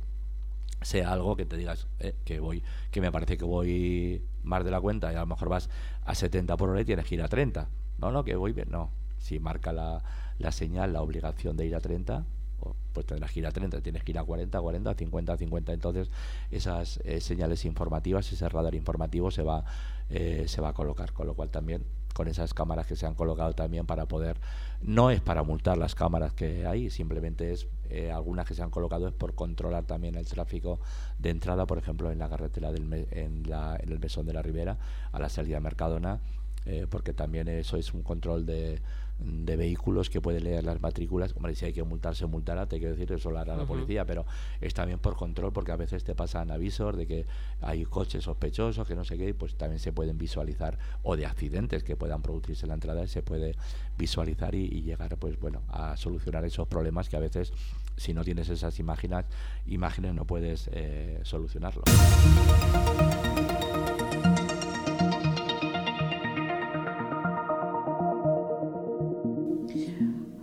sea 0.80 1.12
algo 1.12 1.36
que 1.36 1.44
te 1.44 1.58
digas 1.58 1.86
que 2.24 2.40
voy 2.40 2.62
que 2.90 3.02
me 3.02 3.12
parece 3.12 3.36
que 3.36 3.44
voy 3.44 4.22
más 4.42 4.64
de 4.64 4.70
la 4.70 4.80
cuenta 4.80 5.12
y 5.12 5.16
a 5.16 5.20
lo 5.20 5.26
mejor 5.26 5.50
vas 5.50 5.68
a 6.06 6.14
70 6.14 6.56
por 6.56 6.70
hora 6.70 6.80
y 6.80 6.86
tienes 6.86 7.04
que 7.04 7.16
ir 7.16 7.22
a 7.22 7.28
30 7.28 7.68
no, 8.00 8.10
no, 8.10 8.24
que 8.24 8.36
voy 8.36 8.52
bien. 8.52 8.68
No, 8.70 8.90
si 9.18 9.38
marca 9.38 9.72
la, 9.72 10.02
la 10.38 10.52
señal 10.52 10.92
la 10.92 11.02
obligación 11.02 11.56
de 11.56 11.66
ir 11.66 11.74
a 11.74 11.80
30, 11.80 12.24
pues 12.92 13.06
tendrás 13.06 13.32
que 13.32 13.40
ir 13.40 13.46
a 13.46 13.52
30, 13.52 13.80
tienes 13.80 14.02
que 14.02 14.12
ir 14.12 14.18
a 14.18 14.24
40, 14.24 14.60
40, 14.60 14.94
50, 14.94 15.36
50. 15.36 15.72
Entonces, 15.72 16.10
esas 16.50 16.98
eh, 17.04 17.20
señales 17.20 17.64
informativas, 17.64 18.30
ese 18.32 18.48
radar 18.48 18.74
informativo 18.74 19.30
se 19.30 19.42
va, 19.42 19.64
eh, 20.08 20.44
se 20.48 20.60
va 20.60 20.70
a 20.70 20.72
colocar. 20.72 21.12
Con 21.12 21.26
lo 21.26 21.34
cual 21.34 21.50
también, 21.50 21.84
con 22.14 22.28
esas 22.28 22.52
cámaras 22.52 22.86
que 22.86 22.96
se 22.96 23.06
han 23.06 23.14
colocado 23.14 23.52
también 23.54 23.86
para 23.86 24.06
poder, 24.06 24.38
no 24.82 25.10
es 25.10 25.20
para 25.20 25.42
multar 25.42 25.78
las 25.78 25.94
cámaras 25.94 26.32
que 26.32 26.66
hay, 26.66 26.90
simplemente 26.90 27.52
es, 27.52 27.68
eh, 27.88 28.10
algunas 28.10 28.46
que 28.46 28.54
se 28.54 28.62
han 28.62 28.70
colocado 28.70 29.08
es 29.08 29.14
por 29.14 29.34
controlar 29.34 29.84
también 29.84 30.16
el 30.16 30.26
tráfico 30.26 30.80
de 31.18 31.30
entrada, 31.30 31.66
por 31.66 31.78
ejemplo, 31.78 32.10
en 32.10 32.18
la 32.18 32.28
carretera 32.28 32.72
del 32.72 33.06
en, 33.10 33.48
la, 33.48 33.76
en 33.80 33.90
el 33.92 34.00
mesón 34.00 34.26
de 34.26 34.32
la 34.32 34.42
Ribera, 34.42 34.78
a 35.12 35.18
la 35.18 35.28
salida 35.28 35.56
de 35.56 35.60
Mercadona 35.60 36.20
eh, 36.66 36.86
porque 36.88 37.12
también 37.12 37.48
eso 37.48 37.76
es 37.76 37.92
un 37.94 38.02
control 38.02 38.46
de, 38.46 38.80
de, 39.20 39.56
vehículos 39.56 40.10
que 40.10 40.20
puede 40.20 40.40
leer 40.40 40.64
las 40.64 40.80
matrículas. 40.80 41.34
Hombre, 41.36 41.54
si 41.54 41.66
hay 41.66 41.72
que 41.72 41.82
multar, 41.82 42.14
se 42.14 42.26
multará, 42.26 42.66
te 42.66 42.78
quiero 42.78 42.94
decir, 42.94 43.12
eso 43.12 43.30
lo 43.30 43.38
hará 43.38 43.56
la 43.56 43.64
policía, 43.64 44.04
pero 44.04 44.26
es 44.60 44.74
también 44.74 44.98
por 44.98 45.16
control, 45.16 45.52
porque 45.52 45.72
a 45.72 45.76
veces 45.76 46.04
te 46.04 46.14
pasan 46.14 46.50
avisos 46.50 46.96
de 46.96 47.06
que 47.06 47.26
hay 47.60 47.84
coches 47.84 48.24
sospechosos, 48.24 48.86
que 48.86 48.94
no 48.94 49.04
sé 49.04 49.18
qué, 49.18 49.34
pues 49.34 49.56
también 49.56 49.78
se 49.78 49.92
pueden 49.92 50.18
visualizar, 50.18 50.78
o 51.02 51.16
de 51.16 51.26
accidentes 51.26 51.82
que 51.82 51.96
puedan 51.96 52.22
producirse 52.22 52.66
en 52.66 52.68
la 52.68 52.74
entrada, 52.74 53.06
se 53.06 53.22
puede 53.22 53.54
visualizar 53.98 54.54
y, 54.54 54.82
llegar, 54.82 55.16
pues 55.16 55.38
bueno, 55.38 55.62
a 55.68 55.96
solucionar 55.96 56.44
esos 56.44 56.66
problemas 56.68 57.08
que 57.08 57.16
a 57.16 57.20
veces, 57.20 57.52
si 57.96 58.14
no 58.14 58.24
tienes 58.24 58.48
esas 58.48 58.78
imágenes, 58.78 59.24
imágenes 59.66 60.14
no 60.14 60.24
puedes 60.24 60.68
eh, 60.72 61.20
solucionarlo. 61.22 61.82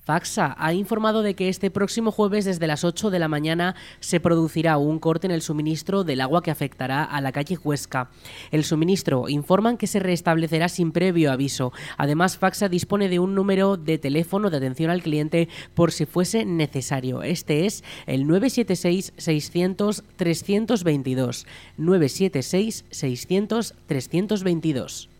Faxa 0.06 0.54
ha 0.56 0.72
informado 0.72 1.22
de 1.22 1.34
que 1.34 1.48
este 1.48 1.68
próximo 1.68 2.12
jueves 2.12 2.44
desde 2.44 2.68
las 2.68 2.84
8 2.84 3.10
de 3.10 3.18
la 3.18 3.26
mañana 3.26 3.74
se 3.98 4.20
producirá 4.20 4.78
un 4.78 5.00
corte 5.00 5.26
en 5.26 5.32
el 5.32 5.42
suministro 5.42 6.04
del 6.04 6.20
agua 6.20 6.44
que 6.44 6.52
afectará 6.52 7.02
a 7.02 7.20
la 7.20 7.32
calle 7.32 7.58
Huesca. 7.58 8.08
El 8.52 8.62
suministro 8.62 9.28
informan 9.28 9.76
que 9.76 9.88
se 9.88 9.98
restablecerá 9.98 10.68
sin 10.68 10.92
previo 10.92 11.32
aviso. 11.32 11.72
Además, 11.96 12.38
Faxa 12.38 12.68
dispone 12.68 13.08
de 13.08 13.18
un 13.18 13.34
número 13.34 13.76
de 13.76 13.98
teléfono 13.98 14.48
de 14.48 14.58
atención 14.58 14.92
al 14.92 15.02
cliente 15.02 15.48
por 15.74 15.90
si 15.90 16.06
fuese 16.06 16.44
necesario. 16.44 17.24
Este 17.24 17.66
es 17.66 17.82
el 18.06 18.28
976 18.28 19.12
600 19.16 20.04
322. 20.16 21.46
976 21.78 22.84
600 22.90 23.74
322. 23.88 25.15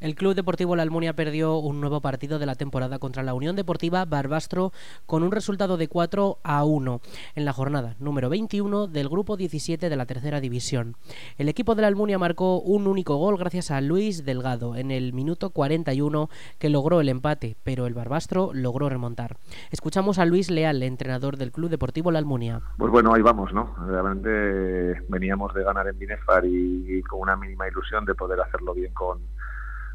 El 0.00 0.14
Club 0.14 0.34
Deportivo 0.34 0.76
La 0.76 0.82
Almunia 0.82 1.12
perdió 1.12 1.58
un 1.58 1.78
nuevo 1.78 2.00
partido 2.00 2.38
de 2.38 2.46
la 2.46 2.54
temporada 2.54 2.98
contra 2.98 3.22
la 3.22 3.34
Unión 3.34 3.54
Deportiva 3.54 4.06
Barbastro 4.06 4.72
con 5.04 5.22
un 5.22 5.30
resultado 5.30 5.76
de 5.76 5.88
4 5.88 6.38
a 6.42 6.64
1 6.64 7.00
en 7.34 7.44
la 7.44 7.52
jornada 7.52 7.96
número 7.98 8.30
21 8.30 8.86
del 8.86 9.10
grupo 9.10 9.36
17 9.36 9.90
de 9.90 9.96
la 9.96 10.06
tercera 10.06 10.40
división. 10.40 10.96
El 11.36 11.50
equipo 11.50 11.74
de 11.74 11.82
la 11.82 11.88
Almunia 11.88 12.18
marcó 12.18 12.60
un 12.60 12.86
único 12.86 13.16
gol 13.16 13.36
gracias 13.36 13.70
a 13.70 13.82
Luis 13.82 14.24
Delgado 14.24 14.74
en 14.74 14.90
el 14.90 15.12
minuto 15.12 15.50
41 15.50 16.30
que 16.58 16.70
logró 16.70 17.02
el 17.02 17.10
empate, 17.10 17.58
pero 17.62 17.86
el 17.86 17.92
Barbastro 17.92 18.52
logró 18.54 18.88
remontar. 18.88 19.36
Escuchamos 19.70 20.18
a 20.18 20.24
Luis 20.24 20.50
Leal, 20.50 20.82
entrenador 20.82 21.36
del 21.36 21.52
Club 21.52 21.68
Deportivo 21.68 22.10
La 22.10 22.20
Almunia. 22.20 22.62
Pues 22.78 22.90
bueno, 22.90 23.12
ahí 23.12 23.20
vamos, 23.20 23.52
¿no? 23.52 23.74
Realmente 23.86 25.02
veníamos 25.10 25.52
de 25.52 25.62
ganar 25.62 25.88
en 25.88 25.98
Binefar 25.98 26.46
y 26.46 27.02
con 27.02 27.20
una 27.20 27.36
mínima 27.36 27.68
ilusión 27.68 28.06
de 28.06 28.14
poder 28.14 28.40
hacerlo 28.40 28.72
bien 28.72 28.94
con 28.94 29.18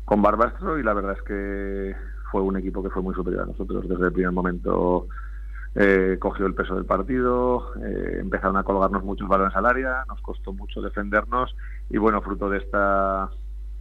con 0.06 0.22
Barbastro 0.22 0.80
y 0.80 0.84
la 0.84 0.94
verdad 0.94 1.18
es 1.18 1.24
que 1.24 1.96
fue 2.32 2.42
un 2.42 2.58
equipo 2.58 2.84
que 2.84 2.90
fue 2.90 3.02
muy 3.02 3.14
superior 3.16 3.44
a 3.44 3.48
nosotros. 3.48 3.88
Desde 3.88 4.06
el 4.06 4.14
primer 4.14 4.32
momento 4.32 5.08
eh, 5.74 6.18
cogió 6.20 6.46
el 6.46 6.54
peso 6.54 6.76
del 6.76 6.86
partido, 6.86 7.74
eh, 7.84 8.20
empezaron 8.22 8.56
a 8.58 8.64
colgarnos 8.64 9.04
muchos 9.04 9.28
balones 9.28 9.56
al 9.56 9.66
área, 9.66 10.06
nos 10.08 10.22
costó 10.22 10.54
mucho 10.54 10.82
defendernos 10.82 11.56
y 11.90 11.98
bueno, 11.98 12.22
fruto 12.22 12.50
de 12.50 12.60
esta, 12.60 13.30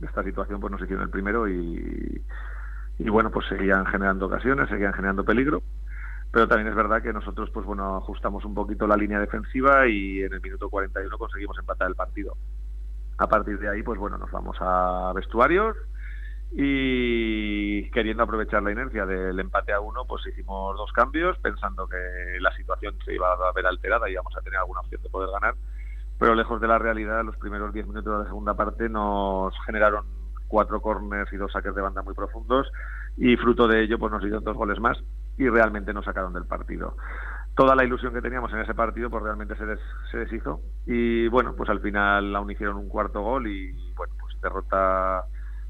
de 0.00 0.06
esta 0.06 0.24
situación 0.24 0.60
pues 0.60 0.72
nos 0.72 0.82
hicieron 0.82 1.04
el 1.04 1.10
primero 1.10 1.48
y, 1.48 2.22
y 2.98 3.08
bueno, 3.10 3.30
pues 3.30 3.46
seguían 3.48 3.86
generando 3.86 4.26
ocasiones, 4.26 4.68
seguían 4.68 4.92
generando 4.92 5.24
peligro. 5.24 5.62
Pero 6.32 6.48
también 6.48 6.66
es 6.66 6.74
verdad 6.74 7.00
que 7.00 7.12
nosotros, 7.12 7.48
pues 7.50 7.64
bueno, 7.64 7.96
ajustamos 7.96 8.44
un 8.44 8.54
poquito 8.54 8.88
la 8.88 8.96
línea 8.96 9.20
defensiva 9.20 9.86
y 9.86 10.20
en 10.20 10.32
el 10.32 10.40
minuto 10.40 10.68
41 10.68 11.16
conseguimos 11.16 11.56
empatar 11.60 11.88
el 11.88 11.94
partido. 11.94 12.36
A 13.18 13.28
partir 13.28 13.56
de 13.60 13.68
ahí, 13.68 13.84
pues 13.84 14.00
bueno, 14.00 14.18
nos 14.18 14.32
vamos 14.32 14.56
a 14.58 15.12
vestuarios, 15.14 15.76
y 16.52 17.90
queriendo 17.90 18.22
aprovechar 18.22 18.62
la 18.62 18.72
inercia 18.72 19.06
del 19.06 19.38
empate 19.40 19.72
a 19.72 19.80
uno, 19.80 20.04
pues 20.06 20.26
hicimos 20.26 20.76
dos 20.76 20.92
cambios 20.92 21.36
pensando 21.38 21.88
que 21.88 21.96
la 22.40 22.54
situación 22.56 22.96
se 23.04 23.14
iba 23.14 23.32
a 23.32 23.52
ver 23.52 23.66
alterada 23.66 24.08
y 24.08 24.12
íbamos 24.12 24.36
a 24.36 24.40
tener 24.40 24.58
alguna 24.58 24.80
opción 24.80 25.02
de 25.02 25.08
poder 25.08 25.30
ganar, 25.30 25.54
pero 26.18 26.34
lejos 26.34 26.60
de 26.60 26.68
la 26.68 26.78
realidad, 26.78 27.24
los 27.24 27.36
primeros 27.36 27.72
diez 27.72 27.86
minutos 27.86 28.12
de 28.12 28.18
la 28.20 28.28
segunda 28.28 28.54
parte 28.54 28.88
nos 28.88 29.54
generaron 29.66 30.04
cuatro 30.46 30.80
corners 30.80 31.32
y 31.32 31.36
dos 31.36 31.52
saques 31.52 31.74
de 31.74 31.82
banda 31.82 32.02
muy 32.02 32.14
profundos 32.14 32.70
y 33.16 33.36
fruto 33.36 33.66
de 33.66 33.82
ello 33.82 33.98
pues 33.98 34.12
nos 34.12 34.22
dieron 34.22 34.44
dos 34.44 34.56
goles 34.56 34.78
más 34.78 34.98
y 35.36 35.48
realmente 35.48 35.92
nos 35.92 36.04
sacaron 36.04 36.32
del 36.32 36.46
partido. 36.46 36.96
Toda 37.56 37.74
la 37.74 37.84
ilusión 37.84 38.12
que 38.12 38.22
teníamos 38.22 38.52
en 38.52 38.60
ese 38.60 38.74
partido 38.74 39.10
pues 39.10 39.22
realmente 39.24 39.56
se, 39.56 39.64
se 40.10 40.18
deshizo 40.18 40.60
y 40.86 41.26
bueno, 41.28 41.54
pues 41.56 41.68
al 41.70 41.80
final 41.80 42.34
aún 42.36 42.50
hicieron 42.50 42.76
un 42.76 42.88
cuarto 42.88 43.22
gol 43.22 43.48
y 43.48 43.72
bueno, 43.96 44.14
pues 44.20 44.40
derrota 44.40 45.24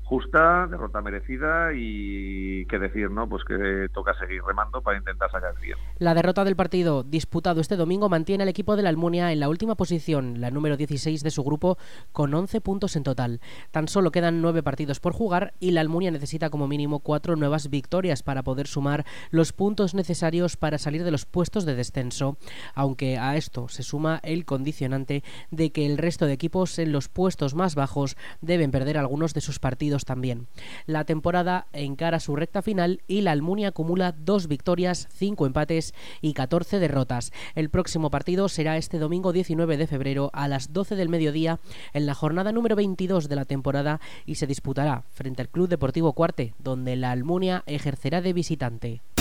justa, 0.04 0.66
derrota 0.66 1.00
merecida 1.00 1.72
y 1.74 2.66
qué 2.66 2.78
decir, 2.78 3.10
¿no? 3.10 3.28
Pues 3.28 3.42
que 3.44 3.88
toca 3.92 4.14
seguir 4.18 4.42
remando 4.42 4.82
para 4.82 4.98
intentar 4.98 5.30
sacar 5.30 5.54
bien. 5.60 5.78
La 5.98 6.14
derrota 6.14 6.44
del 6.44 6.56
partido 6.56 7.02
disputado 7.02 7.60
este 7.60 7.76
domingo 7.76 8.08
mantiene 8.08 8.42
al 8.42 8.48
equipo 8.48 8.76
de 8.76 8.82
la 8.82 8.90
Almunia 8.90 9.32
en 9.32 9.40
la 9.40 9.48
última 9.48 9.74
posición, 9.76 10.40
la 10.40 10.50
número 10.50 10.76
16 10.76 11.22
de 11.22 11.30
su 11.30 11.42
grupo, 11.42 11.78
con 12.12 12.34
11 12.34 12.60
puntos 12.60 12.96
en 12.96 13.02
total. 13.02 13.40
Tan 13.70 13.88
solo 13.88 14.12
quedan 14.12 14.42
9 14.42 14.62
partidos 14.62 15.00
por 15.00 15.14
jugar 15.14 15.54
y 15.58 15.70
la 15.70 15.80
Almunia 15.80 16.10
necesita 16.10 16.50
como 16.50 16.68
mínimo 16.68 17.00
4 17.00 17.36
nuevas 17.36 17.70
victorias 17.70 18.22
para 18.22 18.42
poder 18.42 18.66
sumar 18.66 19.04
los 19.30 19.52
puntos 19.52 19.94
necesarios 19.94 20.56
para 20.56 20.78
salir 20.78 21.02
de 21.04 21.10
los 21.10 21.24
puestos 21.24 21.64
de 21.64 21.74
descenso, 21.74 22.36
aunque 22.74 23.16
a 23.18 23.36
esto 23.36 23.68
se 23.68 23.82
suma 23.82 24.20
el 24.22 24.44
condicionante 24.44 25.24
de 25.50 25.72
que 25.72 25.86
el 25.86 25.96
resto 25.96 26.26
de 26.26 26.34
equipos 26.34 26.78
en 26.78 26.92
los 26.92 27.08
puestos 27.08 27.54
más 27.54 27.74
bajos 27.74 28.16
deben 28.42 28.70
perder 28.70 28.98
algunos 28.98 29.32
de 29.32 29.40
sus 29.40 29.58
partidos 29.58 29.93
también. 30.04 30.48
La 30.86 31.04
temporada 31.04 31.68
encara 31.72 32.18
su 32.18 32.34
recta 32.34 32.60
final 32.60 33.02
y 33.06 33.20
la 33.20 33.30
Almunia 33.30 33.68
acumula 33.68 34.10
dos 34.10 34.48
victorias, 34.48 35.08
cinco 35.14 35.46
empates 35.46 35.94
y 36.20 36.32
14 36.32 36.80
derrotas. 36.80 37.32
El 37.54 37.70
próximo 37.70 38.10
partido 38.10 38.48
será 38.48 38.76
este 38.76 38.98
domingo 38.98 39.32
19 39.32 39.76
de 39.76 39.86
febrero 39.86 40.30
a 40.32 40.48
las 40.48 40.72
12 40.72 40.96
del 40.96 41.08
mediodía 41.08 41.60
en 41.92 42.06
la 42.06 42.14
jornada 42.14 42.50
número 42.50 42.74
22 42.74 43.28
de 43.28 43.36
la 43.36 43.44
temporada 43.44 44.00
y 44.26 44.34
se 44.34 44.48
disputará 44.48 45.04
frente 45.12 45.42
al 45.42 45.48
Club 45.48 45.68
Deportivo 45.68 46.12
Cuarte, 46.12 46.54
donde 46.58 46.96
la 46.96 47.12
Almunia 47.12 47.62
ejercerá 47.66 48.20
de 48.20 48.32
visitante. 48.32 49.13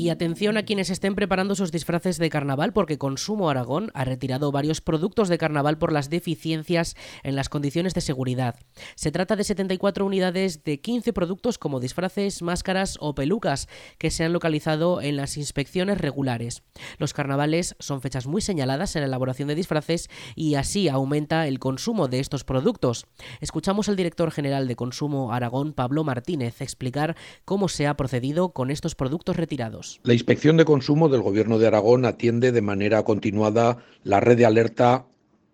Y 0.00 0.08
atención 0.08 0.56
a 0.56 0.62
quienes 0.62 0.88
estén 0.88 1.14
preparando 1.14 1.54
sus 1.54 1.72
disfraces 1.72 2.16
de 2.16 2.30
carnaval, 2.30 2.72
porque 2.72 2.96
Consumo 2.96 3.50
Aragón 3.50 3.90
ha 3.92 4.06
retirado 4.06 4.50
varios 4.50 4.80
productos 4.80 5.28
de 5.28 5.36
carnaval 5.36 5.76
por 5.76 5.92
las 5.92 6.08
deficiencias 6.08 6.96
en 7.22 7.36
las 7.36 7.50
condiciones 7.50 7.92
de 7.92 8.00
seguridad. 8.00 8.58
Se 8.94 9.12
trata 9.12 9.36
de 9.36 9.44
74 9.44 10.06
unidades 10.06 10.64
de 10.64 10.80
15 10.80 11.12
productos 11.12 11.58
como 11.58 11.80
disfraces, 11.80 12.40
máscaras 12.40 12.96
o 12.98 13.14
pelucas 13.14 13.68
que 13.98 14.10
se 14.10 14.24
han 14.24 14.32
localizado 14.32 15.02
en 15.02 15.16
las 15.16 15.36
inspecciones 15.36 15.98
regulares. 15.98 16.62
Los 16.96 17.12
carnavales 17.12 17.76
son 17.78 18.00
fechas 18.00 18.26
muy 18.26 18.40
señaladas 18.40 18.96
en 18.96 19.02
la 19.02 19.08
elaboración 19.08 19.48
de 19.48 19.54
disfraces 19.54 20.08
y 20.34 20.54
así 20.54 20.88
aumenta 20.88 21.46
el 21.46 21.58
consumo 21.58 22.08
de 22.08 22.20
estos 22.20 22.44
productos. 22.44 23.04
Escuchamos 23.42 23.90
al 23.90 23.96
director 23.96 24.30
general 24.30 24.66
de 24.66 24.76
Consumo 24.76 25.34
Aragón, 25.34 25.74
Pablo 25.74 26.04
Martínez, 26.04 26.62
explicar 26.62 27.16
cómo 27.44 27.68
se 27.68 27.86
ha 27.86 27.98
procedido 27.98 28.54
con 28.54 28.70
estos 28.70 28.94
productos 28.94 29.36
retirados. 29.36 29.89
La 30.02 30.12
Inspección 30.12 30.56
de 30.56 30.64
Consumo 30.64 31.08
del 31.08 31.22
Gobierno 31.22 31.58
de 31.58 31.66
Aragón 31.66 32.04
atiende 32.04 32.52
de 32.52 32.60
manera 32.60 33.02
continuada 33.02 33.78
la 34.04 34.20
red 34.20 34.36
de 34.36 34.46
alerta 34.46 35.06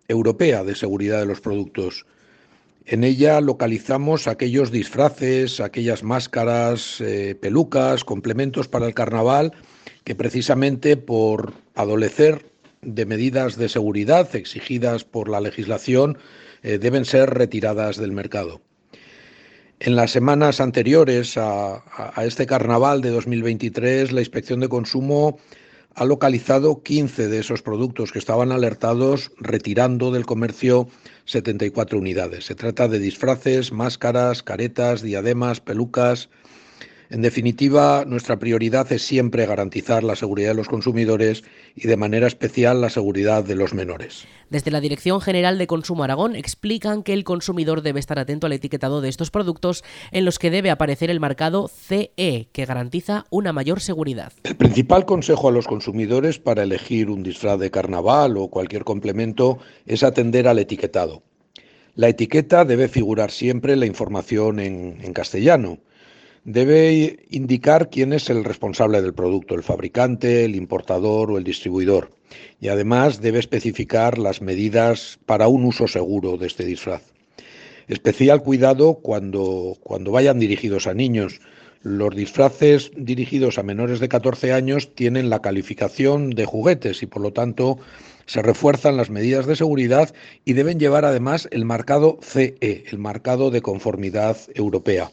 europea 0.07 0.63
de 0.63 0.75
seguridad 0.75 1.19
de 1.19 1.25
los 1.25 1.41
productos. 1.41 2.05
En 2.85 3.03
ella 3.03 3.41
localizamos 3.41 4.27
aquellos 4.27 4.71
disfraces, 4.71 5.59
aquellas 5.59 6.03
máscaras, 6.03 7.01
eh, 7.01 7.35
pelucas, 7.35 8.03
complementos 8.03 8.67
para 8.67 8.85
el 8.85 8.93
carnaval 8.93 9.53
que 10.03 10.15
precisamente 10.15 10.95
por 10.95 11.53
adolecer 11.75 12.45
de 12.81 13.05
medidas 13.05 13.57
de 13.57 13.67
seguridad 13.67 14.33
exigidas 14.35 15.03
por 15.03 15.27
la 15.27 15.41
legislación 15.41 16.17
eh, 16.63 16.77
deben 16.77 17.03
ser 17.03 17.29
retiradas 17.31 17.97
del 17.97 18.13
mercado. 18.13 18.61
En 19.79 19.95
las 19.95 20.09
semanas 20.09 20.59
anteriores 20.59 21.37
a, 21.37 21.83
este 22.23 22.47
carnaval 22.47 23.01
de 23.01 23.11
2023, 23.11 24.11
la 24.11 24.21
Inspección 24.21 24.59
de 24.59 24.69
Consumo 24.69 25.37
ha 25.93 26.03
localizado 26.03 26.81
15 26.81 27.27
de 27.27 27.39
esos 27.39 27.61
productos 27.61 28.11
que 28.11 28.17
estaban 28.17 28.51
alertados, 28.51 29.31
retirando 29.37 30.11
del 30.11 30.25
comercio 30.25 30.87
74 31.25 31.99
unidades. 31.99 32.45
Se 32.45 32.55
trata 32.55 32.87
de 32.87 32.97
disfraces, 32.97 33.71
máscaras, 33.71 34.41
caretas, 34.41 35.03
diademas, 35.03 35.59
pelucas, 35.59 36.29
en 37.09 37.21
definitiva, 37.21 38.03
nuestra 38.05 38.37
prioridad 38.37 38.91
es 38.91 39.01
siempre 39.01 39.45
garantizar 39.45 40.03
la 40.03 40.17
seguridad 40.17 40.49
de 40.49 40.55
los 40.55 40.67
consumidores 40.67 41.43
y 41.75 41.87
de 41.87 41.95
manera 41.95 42.27
especial 42.27 42.81
la 42.81 42.89
seguridad 42.89 43.45
de 43.45 43.55
los 43.55 43.73
menores. 43.73 44.27
Desde 44.49 44.71
la 44.71 44.81
Dirección 44.81 45.21
General 45.21 45.57
de 45.57 45.67
Consumo 45.67 46.03
Aragón 46.03 46.35
explican 46.35 47.03
que 47.03 47.13
el 47.13 47.23
consumidor 47.23 47.81
debe 47.81 48.01
estar 48.01 48.19
atento 48.19 48.47
al 48.47 48.53
etiquetado 48.53 48.99
de 48.99 49.07
estos 49.07 49.31
productos 49.31 49.85
en 50.11 50.25
los 50.25 50.37
que 50.37 50.51
debe 50.51 50.69
aparecer 50.69 51.09
el 51.09 51.21
marcado 51.21 51.69
CE, 51.69 52.49
que 52.51 52.65
garantiza 52.65 53.25
una 53.29 53.53
mayor 53.53 53.79
seguridad. 53.79 54.33
El 54.43 54.57
principal 54.57 55.05
consejo 55.05 55.47
a 55.47 55.51
los 55.51 55.67
consumidores 55.67 56.39
para 56.39 56.63
elegir 56.63 57.09
un 57.09 57.23
disfraz 57.23 57.57
de 57.59 57.71
carnaval 57.71 58.35
o 58.35 58.49
cualquier 58.49 58.83
complemento 58.83 59.59
es 59.85 60.03
atender 60.03 60.47
al 60.47 60.59
etiquetado. 60.59 61.23
La 61.95 62.09
etiqueta 62.09 62.65
debe 62.65 62.89
figurar 62.89 63.31
siempre 63.31 63.75
la 63.75 63.85
información 63.85 64.59
en, 64.59 64.99
en 65.01 65.13
castellano. 65.13 65.79
Debe 66.47 67.25
indicar 67.29 67.89
quién 67.89 68.13
es 68.13 68.29
el 68.29 68.45
responsable 68.45 69.01
del 69.01 69.13
producto, 69.13 69.53
el 69.53 69.63
fabricante, 69.63 70.45
el 70.45 70.55
importador 70.55 71.29
o 71.29 71.37
el 71.37 71.43
distribuidor. 71.43 72.13
Y 72.61 72.69
además 72.69 73.19
debe 73.19 73.39
especificar 73.39 74.17
las 74.17 74.41
medidas 74.41 75.19
para 75.25 75.49
un 75.49 75.65
uso 75.65 75.89
seguro 75.89 76.37
de 76.37 76.47
este 76.47 76.63
disfraz. 76.63 77.01
Especial 77.89 78.43
cuidado 78.43 78.93
cuando, 78.93 79.75
cuando 79.83 80.13
vayan 80.13 80.39
dirigidos 80.39 80.87
a 80.87 80.93
niños. 80.93 81.41
Los 81.81 82.15
disfraces 82.15 82.91
dirigidos 82.95 83.57
a 83.57 83.63
menores 83.63 83.99
de 83.99 84.07
14 84.07 84.53
años 84.53 84.95
tienen 84.95 85.29
la 85.29 85.41
calificación 85.41 86.29
de 86.29 86.45
juguetes 86.45 87.03
y 87.03 87.07
por 87.07 87.23
lo 87.23 87.33
tanto 87.33 87.77
se 88.25 88.41
refuerzan 88.41 88.95
las 88.95 89.09
medidas 89.09 89.47
de 89.47 89.57
seguridad 89.57 90.15
y 90.45 90.53
deben 90.53 90.79
llevar 90.79 91.03
además 91.03 91.49
el 91.51 91.65
marcado 91.65 92.19
CE, 92.21 92.85
el 92.89 92.99
marcado 92.99 93.51
de 93.51 93.61
conformidad 93.61 94.37
europea. 94.55 95.11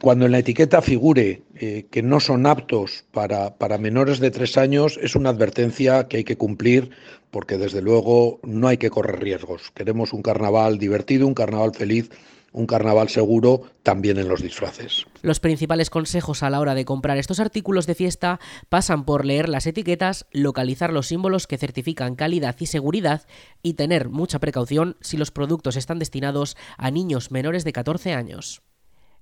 Cuando 0.00 0.26
en 0.26 0.32
la 0.32 0.38
etiqueta 0.38 0.82
figure 0.82 1.42
eh, 1.54 1.86
que 1.90 2.02
no 2.02 2.20
son 2.20 2.46
aptos 2.46 3.04
para, 3.12 3.56
para 3.56 3.78
menores 3.78 4.20
de 4.20 4.30
tres 4.30 4.58
años, 4.58 4.98
es 5.02 5.16
una 5.16 5.30
advertencia 5.30 6.06
que 6.06 6.18
hay 6.18 6.24
que 6.24 6.36
cumplir 6.36 6.90
porque 7.30 7.58
desde 7.58 7.82
luego 7.82 8.40
no 8.42 8.68
hay 8.68 8.76
que 8.76 8.90
correr 8.90 9.20
riesgos. 9.20 9.70
Queremos 9.74 10.12
un 10.12 10.22
carnaval 10.22 10.78
divertido, 10.78 11.26
un 11.26 11.34
carnaval 11.34 11.74
feliz 11.74 12.10
un 12.56 12.66
carnaval 12.66 13.10
seguro 13.10 13.62
también 13.82 14.16
en 14.16 14.28
los 14.28 14.42
disfraces. 14.42 15.04
Los 15.20 15.40
principales 15.40 15.90
consejos 15.90 16.42
a 16.42 16.48
la 16.48 16.58
hora 16.58 16.74
de 16.74 16.86
comprar 16.86 17.18
estos 17.18 17.38
artículos 17.38 17.86
de 17.86 17.94
fiesta 17.94 18.40
pasan 18.70 19.04
por 19.04 19.26
leer 19.26 19.50
las 19.50 19.66
etiquetas, 19.66 20.26
localizar 20.32 20.90
los 20.90 21.06
símbolos 21.06 21.46
que 21.46 21.58
certifican 21.58 22.16
calidad 22.16 22.56
y 22.58 22.66
seguridad 22.66 23.26
y 23.62 23.74
tener 23.74 24.08
mucha 24.08 24.38
precaución 24.38 24.96
si 25.02 25.18
los 25.18 25.30
productos 25.30 25.76
están 25.76 25.98
destinados 25.98 26.56
a 26.78 26.90
niños 26.90 27.30
menores 27.30 27.62
de 27.62 27.74
14 27.74 28.14
años. 28.14 28.62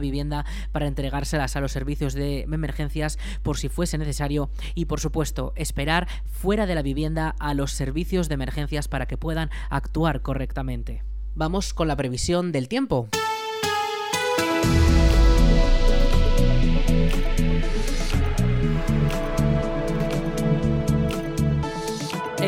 vivienda 0.00 0.44
para 0.72 0.86
entregárselas 0.86 1.56
a 1.56 1.60
los 1.60 1.72
servicios 1.72 2.14
de 2.14 2.42
emergencias 2.42 3.18
por 3.42 3.58
si 3.58 3.68
fuese 3.68 3.98
necesario 3.98 4.50
y 4.74 4.86
por 4.86 5.00
supuesto 5.00 5.52
esperar 5.56 6.08
fuera 6.26 6.66
de 6.66 6.74
la 6.74 6.82
vivienda 6.82 7.34
a 7.38 7.54
los 7.54 7.72
servicios 7.72 8.28
de 8.28 8.34
emergencias 8.34 8.88
para 8.88 9.06
que 9.06 9.16
puedan 9.16 9.50
actuar 9.70 10.22
correctamente. 10.22 11.02
Vamos 11.34 11.72
con 11.72 11.88
la 11.88 11.96
previsión 11.96 12.52
del 12.52 12.68
tiempo. 12.68 13.08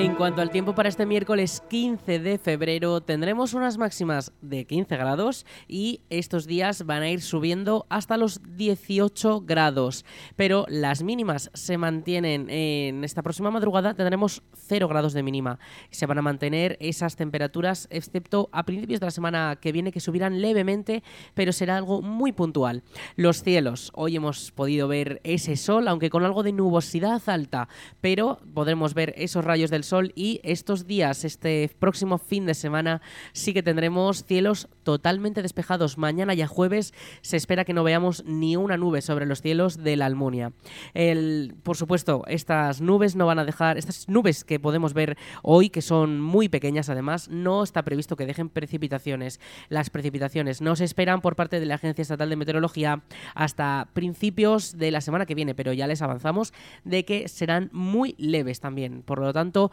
En 0.00 0.14
cuanto 0.14 0.40
al 0.40 0.48
tiempo 0.48 0.74
para 0.74 0.88
este 0.88 1.04
miércoles 1.04 1.62
15 1.68 2.20
de 2.20 2.38
febrero, 2.38 3.02
tendremos 3.02 3.52
unas 3.52 3.76
máximas 3.76 4.32
de 4.40 4.64
15 4.64 4.96
grados 4.96 5.44
y 5.68 6.00
estos 6.08 6.46
días 6.46 6.86
van 6.86 7.02
a 7.02 7.10
ir 7.10 7.20
subiendo 7.20 7.84
hasta 7.90 8.16
los 8.16 8.40
18 8.56 9.42
grados. 9.42 10.06
Pero 10.36 10.64
las 10.68 11.02
mínimas 11.02 11.50
se 11.52 11.76
mantienen 11.76 12.48
en 12.48 13.04
esta 13.04 13.22
próxima 13.22 13.50
madrugada, 13.50 13.92
tendremos 13.92 14.42
0 14.54 14.88
grados 14.88 15.12
de 15.12 15.22
mínima. 15.22 15.58
Se 15.90 16.06
van 16.06 16.16
a 16.16 16.22
mantener 16.22 16.78
esas 16.80 17.16
temperaturas, 17.16 17.86
excepto 17.90 18.48
a 18.52 18.64
principios 18.64 19.00
de 19.00 19.06
la 19.06 19.10
semana 19.10 19.58
que 19.60 19.70
viene, 19.70 19.92
que 19.92 20.00
subirán 20.00 20.40
levemente, 20.40 21.02
pero 21.34 21.52
será 21.52 21.76
algo 21.76 22.00
muy 22.00 22.32
puntual. 22.32 22.84
Los 23.16 23.42
cielos, 23.42 23.92
hoy 23.94 24.16
hemos 24.16 24.50
podido 24.50 24.88
ver 24.88 25.20
ese 25.24 25.56
sol, 25.56 25.88
aunque 25.88 26.08
con 26.08 26.24
algo 26.24 26.42
de 26.42 26.52
nubosidad 26.52 27.20
alta, 27.26 27.68
pero 28.00 28.38
podremos 28.54 28.94
ver 28.94 29.12
esos 29.18 29.44
rayos 29.44 29.68
del 29.70 29.89
sol 29.90 30.12
y 30.14 30.40
estos 30.44 30.86
días, 30.86 31.24
este 31.24 31.70
próximo 31.78 32.18
fin 32.18 32.46
de 32.46 32.54
semana, 32.54 33.02
sí 33.32 33.52
que 33.52 33.62
tendremos 33.62 34.24
cielos 34.24 34.68
totalmente 34.84 35.42
despejados. 35.42 35.98
Mañana 35.98 36.32
ya 36.32 36.46
jueves 36.46 36.94
se 37.22 37.36
espera 37.36 37.64
que 37.64 37.74
no 37.74 37.84
veamos 37.84 38.24
ni 38.24 38.56
una 38.56 38.76
nube 38.76 39.02
sobre 39.02 39.26
los 39.26 39.42
cielos 39.42 39.82
de 39.82 39.96
la 39.96 40.06
Almunia. 40.06 40.52
El, 40.94 41.54
por 41.62 41.76
supuesto, 41.76 42.22
estas 42.28 42.80
nubes 42.80 43.16
no 43.16 43.26
van 43.26 43.40
a 43.40 43.44
dejar, 43.44 43.78
estas 43.78 44.08
nubes 44.08 44.44
que 44.44 44.60
podemos 44.60 44.94
ver 44.94 45.18
hoy, 45.42 45.70
que 45.70 45.82
son 45.82 46.20
muy 46.20 46.48
pequeñas 46.48 46.88
además, 46.88 47.28
no 47.28 47.62
está 47.62 47.82
previsto 47.82 48.16
que 48.16 48.26
dejen 48.26 48.48
precipitaciones. 48.48 49.40
Las 49.68 49.90
precipitaciones 49.90 50.60
no 50.60 50.76
se 50.76 50.84
esperan 50.84 51.20
por 51.20 51.36
parte 51.36 51.60
de 51.60 51.66
la 51.66 51.74
Agencia 51.74 52.02
Estatal 52.02 52.30
de 52.30 52.36
Meteorología 52.36 53.02
hasta 53.34 53.88
principios 53.92 54.78
de 54.78 54.92
la 54.92 55.00
semana 55.00 55.26
que 55.26 55.34
viene, 55.34 55.54
pero 55.54 55.72
ya 55.72 55.88
les 55.88 56.00
avanzamos 56.00 56.52
de 56.84 57.04
que 57.04 57.26
serán 57.28 57.70
muy 57.72 58.14
leves 58.18 58.60
también. 58.60 59.02
Por 59.02 59.18
lo 59.18 59.32
tanto, 59.32 59.72